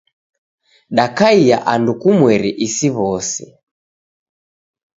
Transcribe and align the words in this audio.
Dakaia 0.95 1.57
andu 1.73 1.91
kumweri 2.01 2.51
isi 2.65 2.87
w'ose. 2.95 3.45